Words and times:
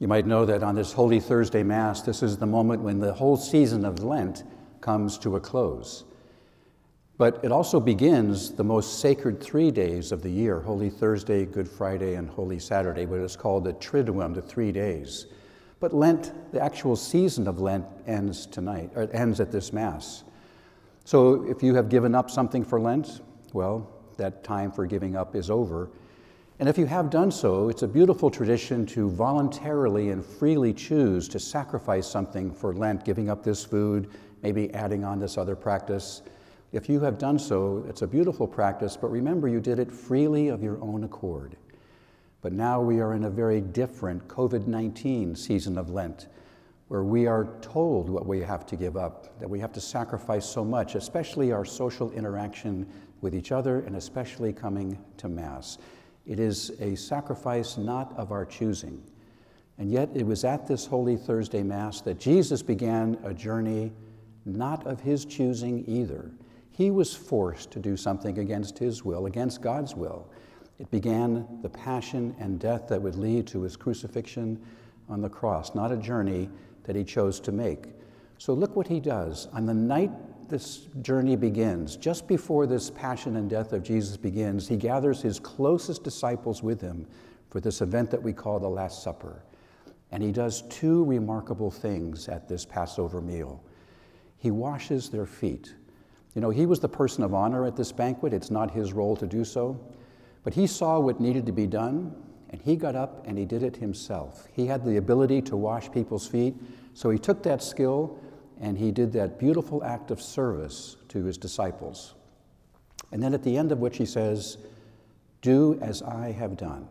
You 0.00 0.08
might 0.08 0.26
know 0.26 0.46
that 0.46 0.62
on 0.62 0.74
this 0.74 0.94
Holy 0.94 1.20
Thursday 1.20 1.62
Mass, 1.62 2.00
this 2.00 2.22
is 2.22 2.38
the 2.38 2.46
moment 2.46 2.80
when 2.80 3.00
the 3.00 3.12
whole 3.12 3.36
season 3.36 3.84
of 3.84 4.02
Lent 4.02 4.44
comes 4.80 5.18
to 5.18 5.36
a 5.36 5.40
close. 5.40 6.04
But 7.18 7.38
it 7.44 7.52
also 7.52 7.78
begins 7.78 8.52
the 8.52 8.64
most 8.64 9.00
sacred 9.00 9.42
three 9.42 9.70
days 9.70 10.10
of 10.10 10.22
the 10.22 10.30
year 10.30 10.60
Holy 10.60 10.88
Thursday, 10.88 11.44
Good 11.44 11.68
Friday, 11.68 12.14
and 12.14 12.30
Holy 12.30 12.58
Saturday, 12.58 13.04
what 13.04 13.20
is 13.20 13.36
called 13.36 13.64
the 13.64 13.74
Triduum, 13.74 14.34
the 14.34 14.40
three 14.40 14.72
days. 14.72 15.26
But 15.80 15.92
Lent, 15.92 16.32
the 16.50 16.62
actual 16.62 16.96
season 16.96 17.46
of 17.46 17.60
Lent, 17.60 17.84
ends 18.06 18.46
tonight, 18.46 18.92
or 18.94 19.06
ends 19.12 19.38
at 19.38 19.52
this 19.52 19.70
Mass. 19.70 20.24
So 21.04 21.46
if 21.46 21.62
you 21.62 21.74
have 21.74 21.90
given 21.90 22.14
up 22.14 22.30
something 22.30 22.64
for 22.64 22.80
Lent, 22.80 23.20
well, 23.52 23.86
that 24.16 24.44
time 24.44 24.72
for 24.72 24.86
giving 24.86 25.14
up 25.14 25.36
is 25.36 25.50
over. 25.50 25.90
And 26.60 26.68
if 26.68 26.76
you 26.76 26.84
have 26.84 27.08
done 27.08 27.30
so, 27.30 27.70
it's 27.70 27.84
a 27.84 27.88
beautiful 27.88 28.30
tradition 28.30 28.84
to 28.88 29.08
voluntarily 29.08 30.10
and 30.10 30.22
freely 30.22 30.74
choose 30.74 31.26
to 31.28 31.40
sacrifice 31.40 32.06
something 32.06 32.52
for 32.52 32.74
Lent, 32.74 33.02
giving 33.02 33.30
up 33.30 33.42
this 33.42 33.64
food, 33.64 34.10
maybe 34.42 34.70
adding 34.74 35.02
on 35.02 35.18
this 35.18 35.38
other 35.38 35.56
practice. 35.56 36.20
If 36.72 36.86
you 36.86 37.00
have 37.00 37.16
done 37.16 37.38
so, 37.38 37.82
it's 37.88 38.02
a 38.02 38.06
beautiful 38.06 38.46
practice, 38.46 38.94
but 38.94 39.10
remember 39.10 39.48
you 39.48 39.58
did 39.58 39.78
it 39.78 39.90
freely 39.90 40.48
of 40.48 40.62
your 40.62 40.78
own 40.82 41.04
accord. 41.04 41.56
But 42.42 42.52
now 42.52 42.82
we 42.82 43.00
are 43.00 43.14
in 43.14 43.24
a 43.24 43.30
very 43.30 43.62
different 43.62 44.28
COVID 44.28 44.66
19 44.66 45.36
season 45.36 45.78
of 45.78 45.88
Lent, 45.88 46.26
where 46.88 47.04
we 47.04 47.26
are 47.26 47.48
told 47.62 48.10
what 48.10 48.26
we 48.26 48.40
have 48.40 48.66
to 48.66 48.76
give 48.76 48.98
up, 48.98 49.40
that 49.40 49.48
we 49.48 49.60
have 49.60 49.72
to 49.72 49.80
sacrifice 49.80 50.44
so 50.44 50.62
much, 50.62 50.94
especially 50.94 51.52
our 51.52 51.64
social 51.64 52.10
interaction 52.10 52.86
with 53.22 53.34
each 53.34 53.50
other, 53.50 53.80
and 53.80 53.96
especially 53.96 54.52
coming 54.52 54.98
to 55.16 55.26
Mass. 55.26 55.78
It 56.26 56.38
is 56.38 56.70
a 56.80 56.94
sacrifice 56.94 57.76
not 57.76 58.16
of 58.16 58.32
our 58.32 58.44
choosing. 58.44 59.02
And 59.78 59.90
yet, 59.90 60.10
it 60.14 60.26
was 60.26 60.44
at 60.44 60.66
this 60.66 60.86
Holy 60.86 61.16
Thursday 61.16 61.62
Mass 61.62 62.02
that 62.02 62.20
Jesus 62.20 62.62
began 62.62 63.18
a 63.24 63.32
journey 63.32 63.92
not 64.44 64.86
of 64.86 65.00
his 65.00 65.24
choosing 65.24 65.84
either. 65.86 66.30
He 66.70 66.90
was 66.90 67.14
forced 67.14 67.70
to 67.72 67.78
do 67.78 67.96
something 67.96 68.38
against 68.38 68.78
his 68.78 69.04
will, 69.04 69.26
against 69.26 69.62
God's 69.62 69.94
will. 69.94 70.30
It 70.78 70.90
began 70.90 71.46
the 71.62 71.68
passion 71.68 72.34
and 72.38 72.58
death 72.58 72.88
that 72.88 73.00
would 73.00 73.16
lead 73.16 73.46
to 73.48 73.62
his 73.62 73.76
crucifixion 73.76 74.60
on 75.08 75.20
the 75.20 75.28
cross, 75.28 75.74
not 75.74 75.92
a 75.92 75.96
journey 75.96 76.48
that 76.84 76.96
he 76.96 77.04
chose 77.04 77.40
to 77.40 77.52
make. 77.52 77.86
So 78.38 78.54
look 78.54 78.76
what 78.76 78.86
he 78.86 79.00
does. 79.00 79.46
On 79.52 79.66
the 79.66 79.74
night 79.74 80.10
this 80.50 80.88
journey 81.00 81.36
begins, 81.36 81.96
just 81.96 82.28
before 82.28 82.66
this 82.66 82.90
passion 82.90 83.36
and 83.36 83.48
death 83.48 83.72
of 83.72 83.82
Jesus 83.82 84.16
begins, 84.16 84.68
he 84.68 84.76
gathers 84.76 85.22
his 85.22 85.38
closest 85.38 86.04
disciples 86.04 86.62
with 86.62 86.80
him 86.80 87.06
for 87.48 87.60
this 87.60 87.80
event 87.80 88.10
that 88.10 88.22
we 88.22 88.32
call 88.32 88.58
the 88.58 88.68
Last 88.68 89.02
Supper. 89.02 89.42
And 90.10 90.22
he 90.22 90.32
does 90.32 90.62
two 90.62 91.04
remarkable 91.04 91.70
things 91.70 92.28
at 92.28 92.48
this 92.48 92.64
Passover 92.64 93.20
meal. 93.20 93.62
He 94.38 94.50
washes 94.50 95.08
their 95.08 95.26
feet. 95.26 95.74
You 96.34 96.40
know, 96.40 96.50
he 96.50 96.66
was 96.66 96.80
the 96.80 96.88
person 96.88 97.24
of 97.24 97.32
honor 97.34 97.64
at 97.64 97.76
this 97.76 97.92
banquet. 97.92 98.32
It's 98.32 98.50
not 98.50 98.70
his 98.70 98.92
role 98.92 99.16
to 99.16 99.26
do 99.26 99.44
so. 99.44 99.80
But 100.42 100.54
he 100.54 100.66
saw 100.66 100.98
what 100.98 101.20
needed 101.20 101.46
to 101.46 101.52
be 101.52 101.66
done, 101.66 102.14
and 102.50 102.60
he 102.60 102.76
got 102.76 102.96
up 102.96 103.26
and 103.26 103.38
he 103.38 103.44
did 103.44 103.62
it 103.62 103.76
himself. 103.76 104.48
He 104.52 104.66
had 104.66 104.84
the 104.84 104.96
ability 104.96 105.42
to 105.42 105.56
wash 105.56 105.90
people's 105.90 106.26
feet, 106.26 106.54
so 106.94 107.10
he 107.10 107.18
took 107.18 107.42
that 107.44 107.62
skill 107.62 108.18
and 108.60 108.76
he 108.78 108.90
did 108.90 109.12
that 109.12 109.38
beautiful 109.38 109.82
act 109.82 110.10
of 110.10 110.20
service 110.20 110.96
to 111.08 111.24
his 111.24 111.38
disciples. 111.38 112.14
And 113.12 113.22
then 113.22 113.34
at 113.34 113.42
the 113.42 113.56
end 113.56 113.72
of 113.72 113.78
which 113.78 113.96
he 113.96 114.06
says, 114.06 114.58
Do 115.42 115.78
as 115.80 116.02
I 116.02 116.32
have 116.32 116.56
done. 116.56 116.86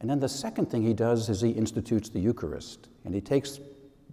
And 0.00 0.08
then 0.08 0.20
the 0.20 0.28
second 0.28 0.70
thing 0.70 0.82
he 0.82 0.94
does 0.94 1.28
is 1.28 1.40
he 1.40 1.50
institutes 1.50 2.08
the 2.08 2.20
Eucharist, 2.20 2.88
and 3.04 3.14
he 3.14 3.20
takes 3.20 3.60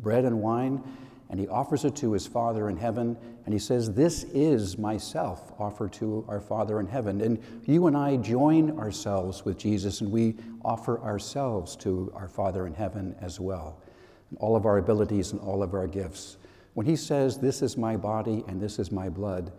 bread 0.02 0.26
and 0.26 0.42
wine 0.42 0.84
and 1.30 1.40
he 1.40 1.48
offers 1.48 1.84
it 1.84 1.95
to 1.98 2.14
his 2.14 2.26
Father 2.26 2.70
in 2.70 2.78
heaven, 2.78 3.18
and 3.45 3.54
he 3.54 3.60
says, 3.60 3.92
This 3.92 4.23
is 4.34 4.78
myself 4.78 5.52
offered 5.60 5.92
to 5.94 6.23
our 6.28 6.39
Father 6.39 6.80
in 6.80 6.88
heaven. 6.88 7.22
And 7.22 7.42
you 7.66 7.88
and 7.88 7.98
I 7.98 8.16
join 8.17 8.80
ourselves 8.80 9.44
with 9.44 9.58
Jesus, 9.58 9.99
and 10.02 10.11
we 10.11 10.36
offer 10.64 10.99
ourselves 11.02 11.76
to 11.78 12.11
our 12.16 12.30
Father 12.30 12.66
in 12.66 12.73
heaven 12.73 13.16
as 13.20 13.39
well, 13.39 13.82
and 14.30 14.39
all 14.39 14.55
of 14.55 14.66
our 14.66 14.78
abilities 14.78 15.34
and 15.34 15.42
all 15.42 15.61
of 15.64 15.73
our 15.73 15.88
gifts. 15.88 16.38
When 16.77 16.86
he 16.86 16.95
says, 16.95 17.39
This 17.39 17.64
is 17.64 17.76
my 17.76 17.98
body 17.98 18.43
and 18.48 18.61
this 18.61 18.77
is 18.77 18.92
my 18.92 19.10
blood, 19.10 19.52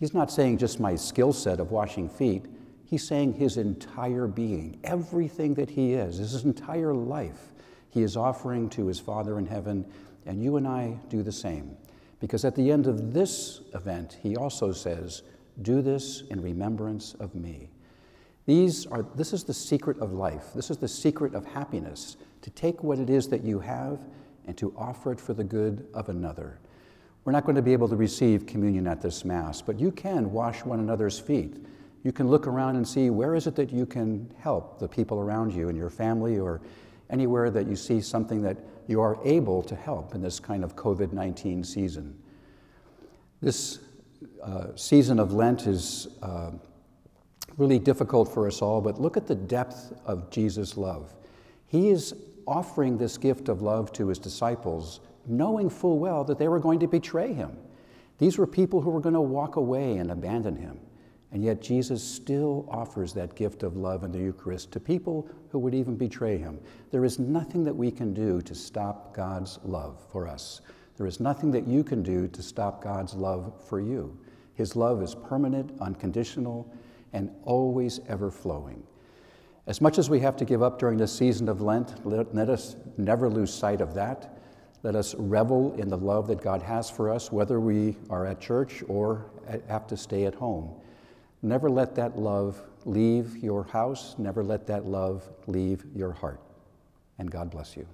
he's 0.00 0.12
not 0.12 0.28
saying 0.28 0.58
just 0.58 0.80
my 0.80 0.96
skill 0.96 1.32
set 1.32 1.60
of 1.60 1.70
washing 1.70 2.08
feet. 2.08 2.46
He's 2.84 3.06
saying 3.06 3.34
his 3.34 3.58
entire 3.58 4.26
being, 4.26 4.80
everything 4.82 5.54
that 5.54 5.70
he 5.70 5.92
is, 5.92 6.16
his 6.16 6.44
entire 6.44 6.94
life, 6.94 7.52
he 7.90 8.02
is 8.02 8.16
offering 8.16 8.68
to 8.70 8.88
his 8.88 8.98
Father 8.98 9.38
in 9.38 9.46
heaven 9.46 9.86
and 10.26 10.42
you 10.42 10.56
and 10.56 10.66
I 10.66 10.98
do 11.08 11.22
the 11.22 11.30
same. 11.30 11.76
Because 12.18 12.44
at 12.44 12.56
the 12.56 12.72
end 12.72 12.88
of 12.88 13.14
this 13.14 13.60
event, 13.72 14.18
he 14.20 14.34
also 14.34 14.72
says, 14.72 15.22
Do 15.62 15.80
this 15.80 16.24
in 16.28 16.42
remembrance 16.42 17.14
of 17.20 17.36
me. 17.36 17.70
These 18.46 18.84
are, 18.86 19.06
this 19.14 19.32
is 19.32 19.44
the 19.44 19.54
secret 19.54 20.00
of 20.00 20.12
life. 20.12 20.46
This 20.56 20.72
is 20.72 20.78
the 20.78 20.88
secret 20.88 21.36
of 21.36 21.46
happiness 21.46 22.16
to 22.40 22.50
take 22.50 22.82
what 22.82 22.98
it 22.98 23.10
is 23.10 23.28
that 23.28 23.44
you 23.44 23.60
have 23.60 24.00
and 24.46 24.56
to 24.58 24.74
offer 24.76 25.12
it 25.12 25.20
for 25.20 25.34
the 25.34 25.44
good 25.44 25.86
of 25.94 26.08
another. 26.08 26.58
We're 27.24 27.32
not 27.32 27.44
going 27.44 27.56
to 27.56 27.62
be 27.62 27.72
able 27.72 27.88
to 27.88 27.96
receive 27.96 28.46
communion 28.46 28.86
at 28.86 29.00
this 29.00 29.24
Mass, 29.24 29.62
but 29.62 29.78
you 29.78 29.92
can 29.92 30.32
wash 30.32 30.64
one 30.64 30.80
another's 30.80 31.18
feet. 31.18 31.64
You 32.02 32.10
can 32.10 32.28
look 32.28 32.48
around 32.48 32.76
and 32.76 32.86
see 32.86 33.10
where 33.10 33.36
is 33.36 33.46
it 33.46 33.54
that 33.56 33.72
you 33.72 33.86
can 33.86 34.32
help 34.38 34.80
the 34.80 34.88
people 34.88 35.20
around 35.20 35.52
you 35.52 35.68
in 35.68 35.76
your 35.76 35.90
family 35.90 36.38
or 36.38 36.60
anywhere 37.10 37.50
that 37.50 37.68
you 37.68 37.76
see 37.76 38.00
something 38.00 38.42
that 38.42 38.56
you 38.88 39.00
are 39.00 39.18
able 39.24 39.62
to 39.62 39.76
help 39.76 40.14
in 40.14 40.22
this 40.22 40.40
kind 40.40 40.64
of 40.64 40.74
COVID 40.74 41.12
19 41.12 41.62
season. 41.62 42.18
This 43.40 43.78
uh, 44.42 44.74
season 44.74 45.20
of 45.20 45.32
Lent 45.32 45.68
is 45.68 46.08
uh, 46.22 46.50
really 47.56 47.78
difficult 47.78 48.32
for 48.32 48.48
us 48.48 48.62
all, 48.62 48.80
but 48.80 49.00
look 49.00 49.16
at 49.16 49.26
the 49.26 49.34
depth 49.34 49.92
of 50.04 50.30
Jesus' 50.30 50.76
love. 50.76 51.14
He 51.66 51.90
is 51.90 52.14
offering 52.46 52.96
this 52.96 53.16
gift 53.18 53.48
of 53.48 53.62
love 53.62 53.92
to 53.92 54.08
his 54.08 54.18
disciples, 54.18 55.00
knowing 55.26 55.70
full 55.70 55.98
well 55.98 56.24
that 56.24 56.38
they 56.38 56.48
were 56.48 56.60
going 56.60 56.80
to 56.80 56.86
betray 56.86 57.32
him. 57.32 57.56
These 58.18 58.38
were 58.38 58.46
people 58.46 58.80
who 58.80 58.90
were 58.90 59.00
going 59.00 59.14
to 59.14 59.20
walk 59.20 59.56
away 59.56 59.96
and 59.96 60.10
abandon 60.10 60.56
him. 60.56 60.78
And 61.32 61.42
yet, 61.42 61.62
Jesus 61.62 62.04
still 62.04 62.68
offers 62.70 63.14
that 63.14 63.34
gift 63.34 63.62
of 63.62 63.76
love 63.76 64.04
in 64.04 64.12
the 64.12 64.18
Eucharist 64.18 64.70
to 64.72 64.80
people 64.80 65.28
who 65.48 65.58
would 65.60 65.74
even 65.74 65.96
betray 65.96 66.36
him. 66.36 66.60
There 66.90 67.06
is 67.06 67.18
nothing 67.18 67.64
that 67.64 67.74
we 67.74 67.90
can 67.90 68.12
do 68.12 68.42
to 68.42 68.54
stop 68.54 69.14
God's 69.14 69.58
love 69.64 69.98
for 70.10 70.28
us. 70.28 70.60
There 70.98 71.06
is 71.06 71.20
nothing 71.20 71.50
that 71.52 71.66
you 71.66 71.82
can 71.84 72.02
do 72.02 72.28
to 72.28 72.42
stop 72.42 72.84
God's 72.84 73.14
love 73.14 73.54
for 73.66 73.80
you. 73.80 74.16
His 74.54 74.76
love 74.76 75.02
is 75.02 75.14
permanent, 75.14 75.72
unconditional, 75.80 76.70
and 77.14 77.30
always 77.44 78.00
ever 78.08 78.30
flowing. 78.30 78.82
As 79.66 79.80
much 79.80 79.98
as 79.98 80.10
we 80.10 80.20
have 80.20 80.36
to 80.38 80.44
give 80.44 80.62
up 80.62 80.78
during 80.78 80.98
this 80.98 81.16
season 81.16 81.48
of 81.48 81.60
Lent, 81.60 82.04
let, 82.04 82.34
let 82.34 82.48
us 82.48 82.76
never 82.96 83.28
lose 83.28 83.54
sight 83.54 83.80
of 83.80 83.94
that. 83.94 84.38
Let 84.82 84.96
us 84.96 85.14
revel 85.14 85.74
in 85.74 85.88
the 85.88 85.96
love 85.96 86.26
that 86.26 86.42
God 86.42 86.62
has 86.62 86.90
for 86.90 87.10
us, 87.10 87.30
whether 87.30 87.60
we 87.60 87.96
are 88.10 88.26
at 88.26 88.40
church 88.40 88.82
or 88.88 89.30
have 89.68 89.86
to 89.86 89.96
stay 89.96 90.24
at 90.24 90.34
home. 90.34 90.74
Never 91.42 91.70
let 91.70 91.94
that 91.94 92.18
love 92.18 92.60
leave 92.84 93.36
your 93.36 93.64
house. 93.64 94.16
Never 94.18 94.42
let 94.42 94.66
that 94.66 94.84
love 94.86 95.28
leave 95.46 95.84
your 95.94 96.12
heart. 96.12 96.40
And 97.18 97.30
God 97.30 97.50
bless 97.50 97.76
you. 97.76 97.86